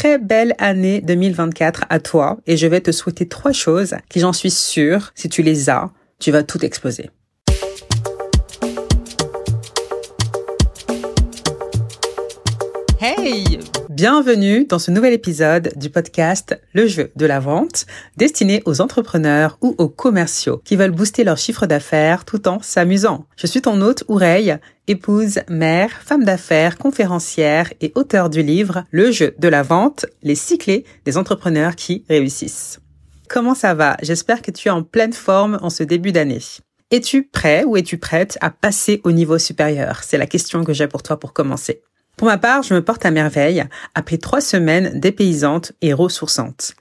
Très 0.00 0.16
belle 0.16 0.54
année 0.56 1.02
2024 1.02 1.84
à 1.90 2.00
toi 2.00 2.38
et 2.46 2.56
je 2.56 2.66
vais 2.66 2.80
te 2.80 2.90
souhaiter 2.90 3.28
trois 3.28 3.52
choses 3.52 3.96
qui 4.08 4.18
j'en 4.18 4.32
suis 4.32 4.50
sûre, 4.50 5.12
si 5.14 5.28
tu 5.28 5.42
les 5.42 5.68
as, 5.68 5.90
tu 6.18 6.30
vas 6.30 6.42
tout 6.42 6.64
exploser. 6.64 7.10
Hey 12.98 13.60
Bienvenue 14.00 14.64
dans 14.64 14.78
ce 14.78 14.90
nouvel 14.90 15.12
épisode 15.12 15.74
du 15.76 15.90
podcast 15.90 16.58
Le 16.72 16.86
jeu 16.86 17.12
de 17.16 17.26
la 17.26 17.38
vente, 17.38 17.84
destiné 18.16 18.62
aux 18.64 18.80
entrepreneurs 18.80 19.58
ou 19.60 19.74
aux 19.76 19.90
commerciaux 19.90 20.62
qui 20.64 20.74
veulent 20.74 20.90
booster 20.90 21.22
leur 21.22 21.36
chiffre 21.36 21.66
d'affaires 21.66 22.24
tout 22.24 22.48
en 22.48 22.62
s'amusant. 22.62 23.26
Je 23.36 23.46
suis 23.46 23.60
ton 23.60 23.82
hôte 23.82 24.04
Oureille, 24.08 24.56
épouse, 24.86 25.40
mère, 25.50 25.90
femme 25.90 26.24
d'affaires, 26.24 26.78
conférencière 26.78 27.74
et 27.82 27.92
auteur 27.94 28.30
du 28.30 28.42
livre 28.42 28.86
Le 28.90 29.10
jeu 29.10 29.34
de 29.38 29.48
la 29.48 29.62
vente, 29.62 30.06
les 30.22 30.34
cyclés 30.34 30.86
des 31.04 31.18
entrepreneurs 31.18 31.76
qui 31.76 32.06
réussissent. 32.08 32.80
Comment 33.28 33.54
ça 33.54 33.74
va? 33.74 33.98
J'espère 34.00 34.40
que 34.40 34.50
tu 34.50 34.68
es 34.68 34.70
en 34.70 34.82
pleine 34.82 35.12
forme 35.12 35.58
en 35.60 35.68
ce 35.68 35.82
début 35.82 36.12
d'année. 36.12 36.40
Es-tu 36.90 37.24
prêt 37.24 37.64
ou 37.64 37.76
es-tu 37.76 37.98
prête 37.98 38.38
à 38.40 38.48
passer 38.48 39.02
au 39.04 39.12
niveau 39.12 39.36
supérieur? 39.36 40.04
C'est 40.04 40.16
la 40.16 40.26
question 40.26 40.64
que 40.64 40.72
j'ai 40.72 40.86
pour 40.86 41.02
toi 41.02 41.20
pour 41.20 41.34
commencer. 41.34 41.82
Pour 42.20 42.28
ma 42.28 42.36
part, 42.36 42.62
je 42.62 42.74
me 42.74 42.84
porte 42.84 43.06
à 43.06 43.10
merveille 43.10 43.64
après 43.94 44.18
trois 44.18 44.42
semaines 44.42 45.00
dépaysantes 45.00 45.72
et 45.80 45.94
ressourçantes. 45.94 46.74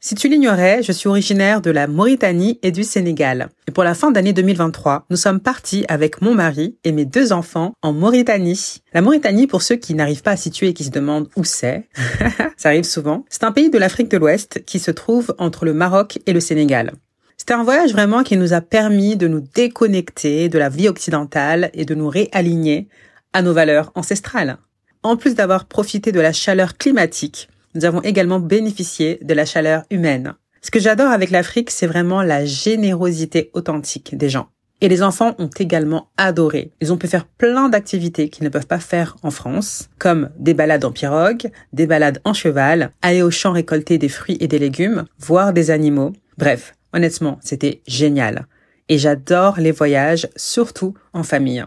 Si 0.00 0.16
tu 0.16 0.28
l'ignorais, 0.28 0.82
je 0.82 0.90
suis 0.90 1.08
originaire 1.08 1.60
de 1.60 1.70
la 1.70 1.86
Mauritanie 1.86 2.58
et 2.64 2.72
du 2.72 2.82
Sénégal. 2.82 3.50
Et 3.68 3.70
pour 3.70 3.84
la 3.84 3.94
fin 3.94 4.10
d'année 4.10 4.32
2023, 4.32 5.06
nous 5.08 5.16
sommes 5.16 5.38
partis 5.38 5.84
avec 5.86 6.20
mon 6.20 6.34
mari 6.34 6.76
et 6.82 6.90
mes 6.90 7.04
deux 7.04 7.32
enfants 7.32 7.74
en 7.80 7.92
Mauritanie. 7.92 8.82
La 8.92 9.02
Mauritanie, 9.02 9.46
pour 9.46 9.62
ceux 9.62 9.76
qui 9.76 9.94
n'arrivent 9.94 10.24
pas 10.24 10.32
à 10.32 10.36
situer 10.36 10.70
et 10.70 10.74
qui 10.74 10.82
se 10.82 10.90
demandent 10.90 11.28
où 11.36 11.44
c'est, 11.44 11.88
ça 12.56 12.70
arrive 12.70 12.82
souvent, 12.82 13.24
c'est 13.30 13.44
un 13.44 13.52
pays 13.52 13.70
de 13.70 13.78
l'Afrique 13.78 14.10
de 14.10 14.16
l'Ouest 14.16 14.64
qui 14.64 14.80
se 14.80 14.90
trouve 14.90 15.32
entre 15.38 15.64
le 15.64 15.74
Maroc 15.74 16.18
et 16.26 16.32
le 16.32 16.40
Sénégal. 16.40 16.94
C'était 17.36 17.54
un 17.54 17.62
voyage 17.62 17.92
vraiment 17.92 18.24
qui 18.24 18.36
nous 18.36 18.52
a 18.52 18.60
permis 18.60 19.16
de 19.16 19.28
nous 19.28 19.44
déconnecter 19.54 20.48
de 20.48 20.58
la 20.58 20.70
vie 20.70 20.88
occidentale 20.88 21.70
et 21.72 21.84
de 21.84 21.94
nous 21.94 22.08
réaligner 22.08 22.88
à 23.34 23.42
nos 23.42 23.52
valeurs 23.52 23.92
ancestrales. 23.94 24.56
En 25.02 25.18
plus 25.18 25.34
d'avoir 25.34 25.66
profité 25.66 26.12
de 26.12 26.20
la 26.20 26.32
chaleur 26.32 26.78
climatique, 26.78 27.50
nous 27.74 27.84
avons 27.84 28.00
également 28.00 28.40
bénéficié 28.40 29.18
de 29.20 29.34
la 29.34 29.44
chaleur 29.44 29.82
humaine. 29.90 30.34
Ce 30.62 30.70
que 30.70 30.80
j'adore 30.80 31.10
avec 31.10 31.30
l'Afrique, 31.30 31.70
c'est 31.70 31.86
vraiment 31.86 32.22
la 32.22 32.46
générosité 32.46 33.50
authentique 33.52 34.16
des 34.16 34.30
gens. 34.30 34.48
Et 34.80 34.88
les 34.88 35.02
enfants 35.02 35.34
ont 35.38 35.50
également 35.58 36.08
adoré. 36.16 36.72
Ils 36.80 36.92
ont 36.92 36.96
pu 36.96 37.06
faire 37.06 37.26
plein 37.26 37.68
d'activités 37.68 38.28
qu'ils 38.28 38.44
ne 38.44 38.48
peuvent 38.48 38.66
pas 38.66 38.78
faire 38.78 39.16
en 39.22 39.30
France, 39.30 39.88
comme 39.98 40.30
des 40.38 40.54
balades 40.54 40.84
en 40.84 40.92
pirogue, 40.92 41.50
des 41.72 41.86
balades 41.86 42.20
en 42.24 42.32
cheval, 42.32 42.90
aller 43.02 43.22
au 43.22 43.30
champ 43.30 43.52
récolter 43.52 43.98
des 43.98 44.08
fruits 44.08 44.38
et 44.40 44.48
des 44.48 44.58
légumes, 44.58 45.04
voir 45.18 45.52
des 45.52 45.70
animaux. 45.70 46.12
Bref, 46.38 46.74
honnêtement, 46.92 47.38
c'était 47.42 47.82
génial. 47.86 48.46
Et 48.88 48.98
j'adore 48.98 49.58
les 49.58 49.72
voyages, 49.72 50.28
surtout 50.36 50.94
en 51.12 51.22
famille. 51.22 51.64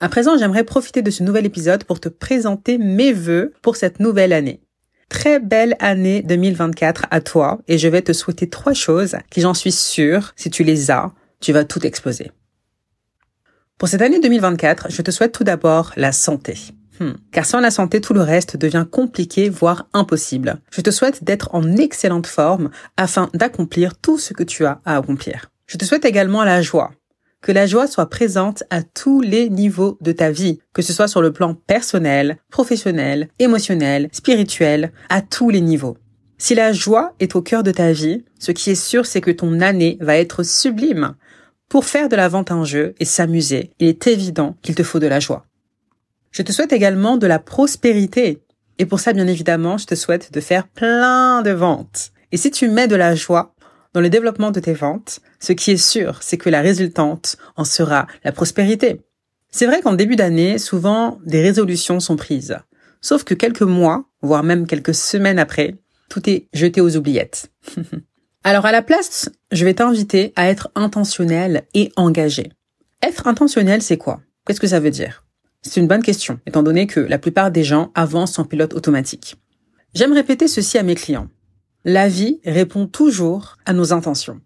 À 0.00 0.08
présent, 0.08 0.36
j'aimerais 0.36 0.64
profiter 0.64 1.02
de 1.02 1.10
ce 1.10 1.22
nouvel 1.22 1.46
épisode 1.46 1.84
pour 1.84 2.00
te 2.00 2.08
présenter 2.08 2.78
mes 2.78 3.12
vœux 3.12 3.52
pour 3.62 3.76
cette 3.76 4.00
nouvelle 4.00 4.32
année. 4.32 4.60
Très 5.08 5.38
belle 5.38 5.76
année 5.78 6.22
2024 6.22 7.06
à 7.10 7.20
toi 7.20 7.60
et 7.68 7.78
je 7.78 7.88
vais 7.88 8.02
te 8.02 8.12
souhaiter 8.12 8.50
trois 8.50 8.72
choses 8.72 9.16
qui, 9.30 9.40
j'en 9.40 9.54
suis 9.54 9.72
sûre, 9.72 10.32
si 10.36 10.50
tu 10.50 10.64
les 10.64 10.90
as, 10.90 11.12
tu 11.40 11.52
vas 11.52 11.64
tout 11.64 11.86
exploser. 11.86 12.32
Pour 13.78 13.88
cette 13.88 14.02
année 14.02 14.20
2024, 14.20 14.90
je 14.90 15.02
te 15.02 15.10
souhaite 15.10 15.32
tout 15.32 15.44
d'abord 15.44 15.92
la 15.96 16.10
santé. 16.10 16.58
Hmm. 17.00 17.12
Car 17.32 17.44
sans 17.44 17.60
la 17.60 17.70
santé, 17.70 18.00
tout 18.00 18.14
le 18.14 18.22
reste 18.22 18.56
devient 18.56 18.86
compliqué, 18.90 19.48
voire 19.48 19.88
impossible. 19.92 20.60
Je 20.70 20.80
te 20.80 20.90
souhaite 20.90 21.24
d'être 21.24 21.50
en 21.54 21.76
excellente 21.76 22.26
forme 22.26 22.70
afin 22.96 23.30
d'accomplir 23.34 23.96
tout 23.96 24.18
ce 24.18 24.32
que 24.32 24.44
tu 24.44 24.64
as 24.64 24.80
à 24.84 24.96
accomplir. 24.96 25.50
Je 25.66 25.76
te 25.76 25.84
souhaite 25.84 26.04
également 26.04 26.44
la 26.44 26.62
joie 26.62 26.92
que 27.44 27.52
la 27.52 27.66
joie 27.66 27.86
soit 27.86 28.08
présente 28.08 28.64
à 28.70 28.82
tous 28.82 29.20
les 29.20 29.50
niveaux 29.50 29.98
de 30.00 30.12
ta 30.12 30.30
vie, 30.30 30.60
que 30.72 30.80
ce 30.80 30.94
soit 30.94 31.08
sur 31.08 31.20
le 31.20 31.30
plan 31.30 31.54
personnel, 31.54 32.38
professionnel, 32.50 33.28
émotionnel, 33.38 34.08
spirituel, 34.12 34.92
à 35.10 35.20
tous 35.20 35.50
les 35.50 35.60
niveaux. 35.60 35.98
Si 36.38 36.54
la 36.54 36.72
joie 36.72 37.12
est 37.20 37.36
au 37.36 37.42
cœur 37.42 37.62
de 37.62 37.70
ta 37.70 37.92
vie, 37.92 38.24
ce 38.38 38.50
qui 38.50 38.70
est 38.70 38.74
sûr, 38.74 39.04
c'est 39.04 39.20
que 39.20 39.30
ton 39.30 39.60
année 39.60 39.98
va 40.00 40.16
être 40.16 40.42
sublime. 40.42 41.16
Pour 41.68 41.84
faire 41.84 42.08
de 42.08 42.16
la 42.16 42.28
vente 42.28 42.50
un 42.50 42.64
jeu 42.64 42.94
et 42.98 43.04
s'amuser, 43.04 43.72
il 43.78 43.88
est 43.88 44.06
évident 44.06 44.56
qu'il 44.62 44.74
te 44.74 44.82
faut 44.82 44.98
de 44.98 45.06
la 45.06 45.20
joie. 45.20 45.44
Je 46.30 46.40
te 46.40 46.50
souhaite 46.50 46.72
également 46.72 47.18
de 47.18 47.26
la 47.26 47.38
prospérité. 47.38 48.42
Et 48.78 48.86
pour 48.86 49.00
ça, 49.00 49.12
bien 49.12 49.26
évidemment, 49.26 49.76
je 49.76 49.84
te 49.84 49.94
souhaite 49.94 50.32
de 50.32 50.40
faire 50.40 50.66
plein 50.66 51.42
de 51.42 51.50
ventes. 51.50 52.10
Et 52.32 52.38
si 52.38 52.50
tu 52.50 52.68
mets 52.68 52.88
de 52.88 52.96
la 52.96 53.14
joie, 53.14 53.53
dans 53.94 54.00
le 54.00 54.10
développement 54.10 54.50
de 54.50 54.60
tes 54.60 54.74
ventes, 54.74 55.20
ce 55.38 55.52
qui 55.52 55.70
est 55.70 55.76
sûr, 55.76 56.18
c'est 56.20 56.36
que 56.36 56.50
la 56.50 56.60
résultante 56.60 57.36
en 57.56 57.64
sera 57.64 58.08
la 58.24 58.32
prospérité. 58.32 59.00
C'est 59.50 59.66
vrai 59.66 59.80
qu'en 59.80 59.92
début 59.94 60.16
d'année, 60.16 60.58
souvent, 60.58 61.20
des 61.24 61.40
résolutions 61.40 62.00
sont 62.00 62.16
prises. 62.16 62.58
Sauf 63.00 63.22
que 63.22 63.34
quelques 63.34 63.62
mois, 63.62 64.04
voire 64.20 64.42
même 64.42 64.66
quelques 64.66 64.94
semaines 64.94 65.38
après, 65.38 65.76
tout 66.08 66.28
est 66.28 66.48
jeté 66.52 66.80
aux 66.80 66.96
oubliettes. 66.96 67.52
Alors 68.44 68.66
à 68.66 68.72
la 68.72 68.82
place, 68.82 69.30
je 69.52 69.64
vais 69.64 69.74
t'inviter 69.74 70.32
à 70.34 70.48
être 70.48 70.70
intentionnel 70.74 71.62
et 71.72 71.92
engagé. 71.96 72.50
Être 73.00 73.28
intentionnel, 73.28 73.80
c'est 73.80 73.96
quoi? 73.96 74.20
Qu'est-ce 74.44 74.60
que 74.60 74.66
ça 74.66 74.80
veut 74.80 74.90
dire? 74.90 75.24
C'est 75.62 75.80
une 75.80 75.86
bonne 75.86 76.02
question, 76.02 76.40
étant 76.46 76.62
donné 76.62 76.86
que 76.86 77.00
la 77.00 77.18
plupart 77.18 77.50
des 77.50 77.64
gens 77.64 77.92
avancent 77.94 78.38
en 78.38 78.44
pilote 78.44 78.74
automatique. 78.74 79.36
J'aime 79.94 80.12
répéter 80.12 80.48
ceci 80.48 80.78
à 80.78 80.82
mes 80.82 80.96
clients. 80.96 81.28
La 81.84 82.08
vie 82.08 82.40
répond 82.44 82.86
toujours 82.86 83.58
à 83.66 83.74
nos 83.74 83.92
intentions. 83.92 84.40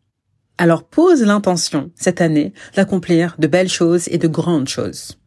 Alors 0.58 0.82
pose 0.82 1.22
l'intention 1.22 1.92
cette 1.94 2.20
année 2.20 2.52
d'accomplir 2.74 3.36
de 3.38 3.46
belles 3.46 3.68
choses 3.68 4.08
et 4.08 4.18
de 4.18 4.26
grandes 4.26 4.68
choses. 4.68 5.18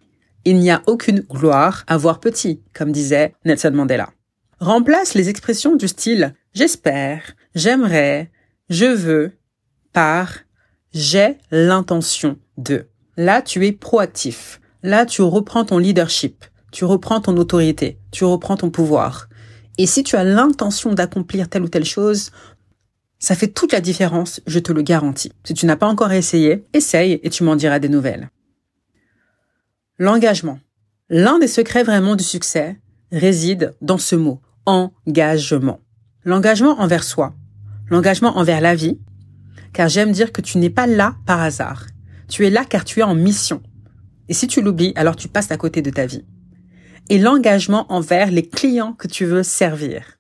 Il 0.44 0.58
n'y 0.58 0.72
a 0.72 0.82
aucune 0.88 1.22
gloire 1.22 1.84
à 1.88 1.98
voir 1.98 2.20
petit, 2.20 2.62
comme 2.74 2.92
disait 2.92 3.34
Nelson 3.46 3.72
Mandela. 3.74 4.10
Remplace 4.60 5.14
les 5.14 5.30
expressions 5.30 5.76
du 5.78 5.88
style 5.88 6.36
j'espère, 6.54 7.22
j'aimerais, 7.56 8.30
je 8.70 8.86
veux 8.86 9.32
par 9.94 10.34
j'ai 10.94 11.38
l'intention 11.52 12.38
de. 12.58 12.88
Là, 13.16 13.42
tu 13.42 13.66
es 13.66 13.72
proactif. 13.72 14.60
Là, 14.84 15.06
tu 15.06 15.22
reprends 15.22 15.64
ton 15.64 15.78
leadership. 15.78 16.44
Tu 16.72 16.84
reprends 16.84 17.22
ton 17.22 17.38
autorité. 17.38 18.00
Tu 18.12 18.26
reprends 18.26 18.58
ton 18.58 18.70
pouvoir. 18.70 19.30
Et 19.78 19.86
si 19.86 20.04
tu 20.04 20.16
as 20.16 20.24
l'intention 20.24 20.94
d'accomplir 20.94 21.50
telle 21.50 21.64
ou 21.64 21.70
telle 21.70 21.86
chose, 21.86 22.32
ça 23.20 23.36
fait 23.36 23.48
toute 23.48 23.72
la 23.72 23.82
différence, 23.82 24.42
je 24.48 24.60
te 24.60 24.72
le 24.72 24.82
garantis. 24.82 25.32
Si 25.44 25.54
tu 25.54 25.66
n'as 25.66 25.76
pas 25.76 25.88
encore 25.88 26.12
essayé, 26.12 26.66
essaye 26.74 27.20
et 27.24 27.30
tu 27.30 27.44
m'en 27.44 27.56
diras 27.56 27.80
des 27.80 27.90
nouvelles. 27.90 28.30
L'engagement. 29.98 30.60
L'un 31.10 31.40
des 31.40 31.48
secrets 31.48 31.84
vraiment 31.84 32.16
du 32.16 32.24
succès 32.24 32.80
réside 33.12 33.76
dans 33.82 33.98
ce 33.98 34.16
mot, 34.16 34.42
engagement. 34.66 35.80
L'engagement 36.24 36.80
envers 36.80 37.04
soi, 37.04 37.34
l'engagement 37.90 38.38
envers 38.38 38.62
la 38.62 38.76
vie, 38.76 39.00
car 39.74 39.90
j'aime 39.90 40.12
dire 40.12 40.32
que 40.32 40.42
tu 40.42 40.58
n'es 40.58 40.70
pas 40.70 40.88
là 40.88 41.16
par 41.26 41.42
hasard. 41.42 41.86
Tu 42.28 42.46
es 42.48 42.50
là 42.50 42.66
car 42.66 42.86
tu 42.86 43.02
es 43.02 43.04
en 43.04 43.16
mission. 43.16 43.62
Et 44.30 44.34
si 44.34 44.48
tu 44.48 44.62
l'oublies, 44.62 44.94
alors 44.96 45.16
tu 45.16 45.28
passes 45.28 45.52
à 45.52 45.58
côté 45.58 45.82
de 45.82 45.90
ta 45.90 46.06
vie 46.06 46.24
et 47.12 47.20
l'engagement 47.20 47.92
envers 47.92 48.32
les 48.32 48.48
clients 48.48 48.94
que 48.94 49.10
tu 49.10 49.26
veux 49.26 49.44
servir. 49.44 50.18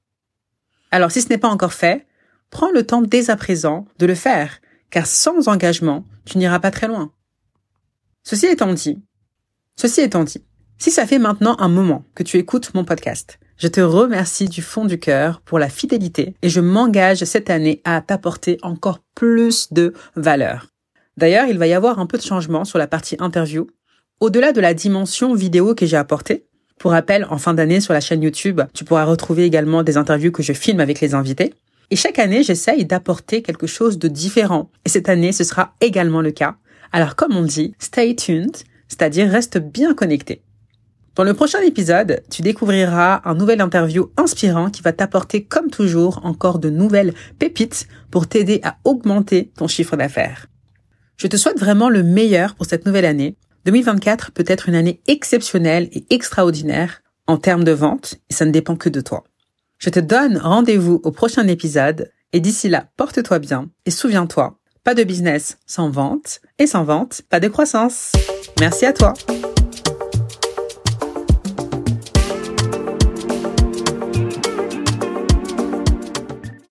Alors 0.92 1.10
si 1.10 1.22
ce 1.22 1.30
n'est 1.30 1.38
pas 1.38 1.48
encore 1.48 1.72
fait, 1.72 2.06
prends 2.50 2.70
le 2.70 2.86
temps 2.86 3.02
dès 3.02 3.30
à 3.30 3.38
présent 3.38 3.88
de 3.98 4.06
le 4.06 4.14
faire, 4.14 4.60
car 4.90 5.06
sans 5.06 5.48
engagement, 5.48 6.06
tu 6.26 6.38
n'iras 6.38 6.60
pas 6.60 6.70
très 6.70 6.90
loin. 6.90 7.14
Ceci 8.24 8.48
étant 8.48 8.74
dit, 8.74 9.02
ceci 9.78 10.02
étant 10.02 10.26
dit, 10.26 10.44
si 10.80 10.92
ça 10.92 11.08
fait 11.08 11.18
maintenant 11.18 11.56
un 11.60 11.70
moment 11.70 12.04
que 12.14 12.24
tu 12.24 12.38
écoutes 12.38 12.74
mon 12.74 12.84
podcast, 12.84 13.40
je 13.56 13.70
te 13.70 13.80
remercie 13.80 14.50
du 14.50 14.62
fond 14.62 14.84
du 14.84 15.00
cœur 15.00 15.40
pour 15.46 15.60
la 15.60 15.70
fidélité 15.70 16.36
et 16.42 16.50
je 16.50 16.60
m'engage 16.60 17.24
cette 17.24 17.50
année 17.50 17.82
à 17.86 18.02
t'apporter 18.02 18.58
encore 18.64 19.00
plus 19.16 19.72
de 19.72 19.94
valeur. 20.18 20.68
D'ailleurs, 21.16 21.46
il 21.46 21.58
va 21.58 21.68
y 21.68 21.74
avoir 21.74 22.00
un 22.00 22.06
peu 22.06 22.18
de 22.18 22.24
changement 22.24 22.66
sur 22.66 22.80
la 22.80 22.88
partie 22.88 23.16
interview. 23.20 23.68
Au-delà 24.20 24.52
de 24.52 24.60
la 24.60 24.74
dimension 24.74 25.34
vidéo 25.34 25.74
que 25.74 25.86
j'ai 25.86 25.96
apportée, 25.96 26.48
pour 26.82 26.94
rappel, 26.94 27.28
en 27.30 27.38
fin 27.38 27.54
d'année 27.54 27.80
sur 27.80 27.94
la 27.94 28.00
chaîne 28.00 28.24
YouTube, 28.24 28.60
tu 28.74 28.86
pourras 28.86 29.06
retrouver 29.06 29.46
également 29.46 29.84
des 29.84 29.98
interviews 29.98 30.32
que 30.32 30.42
je 30.42 30.52
filme 30.52 30.80
avec 30.80 31.00
les 31.00 31.14
invités. 31.14 31.54
Et 31.92 31.96
chaque 31.96 32.18
année, 32.18 32.42
j'essaye 32.42 32.86
d'apporter 32.86 33.44
quelque 33.44 33.68
chose 33.68 34.00
de 34.00 34.08
différent. 34.08 34.72
Et 34.84 34.90
cette 34.90 35.08
année, 35.08 35.32
ce 35.32 35.44
sera 35.44 35.76
également 35.80 36.22
le 36.22 36.32
cas. 36.32 36.56
Alors 36.92 37.16
comme 37.16 37.38
on 37.38 37.44
dit, 37.44 37.76
stay 37.78 38.16
tuned, 38.16 38.58
c'est-à-dire 38.88 39.30
reste 39.30 39.60
bien 39.60 39.94
connecté. 39.94 40.42
Dans 41.14 41.24
le 41.24 41.36
prochain 41.36 41.62
épisode, 41.62 42.24
tu 42.32 42.42
découvriras 42.42 43.22
un 43.26 43.36
nouvel 43.36 43.62
interview 43.62 44.10
inspirant 44.18 44.72
qui 44.72 44.82
va 44.82 44.92
t'apporter 44.92 45.44
comme 45.44 45.70
toujours 45.70 46.26
encore 46.26 46.58
de 46.58 46.72
nouvelles 46.72 47.14
pépites 47.38 47.88
pour 48.10 48.26
t'aider 48.26 48.60
à 48.64 48.78
augmenter 48.86 49.52
ton 49.56 49.68
chiffre 49.68 49.98
d'affaires. 49.98 50.48
Je 51.18 51.28
te 51.28 51.38
souhaite 51.38 51.60
vraiment 51.60 51.90
le 51.90 52.02
meilleur 52.02 52.56
pour 52.56 52.66
cette 52.66 52.88
nouvelle 52.88 53.06
année 53.06 53.36
2024 53.66 54.32
peut 54.32 54.46
être 54.48 54.70
une 54.70 54.76
année 54.76 55.02
exceptionnelle 55.08 55.90
et 55.92 56.06
extraordinaire 56.10 57.02
en 57.28 57.38
termes 57.38 57.64
de 57.64 57.72
vente 57.72 58.16
et 58.30 58.34
ça 58.34 58.46
ne 58.46 58.52
dépend 58.52 58.76
que 58.76 58.90
de 58.90 59.02
toi. 59.02 59.24
Je 59.78 59.90
te 59.90 60.00
donne 60.00 60.38
rendez-vous 60.38 61.02
au 61.04 61.12
prochain 61.12 61.48
épisode 61.48 62.12
et 62.34 62.40
d'ici 62.40 62.70
là, 62.70 62.86
porte-toi 62.98 63.40
bien 63.40 63.70
et 63.86 63.92
souviens-toi, 63.92 64.58
pas 64.84 64.96
de 64.96 65.04
business 65.04 65.58
sans 65.66 65.90
vente 65.90 66.42
et 66.60 66.68
sans 66.68 66.84
vente, 66.84 67.22
pas 67.30 67.40
de 67.40 67.48
croissance. 67.48 68.12
Merci 68.60 68.86
à 68.86 68.94
toi. 68.94 69.14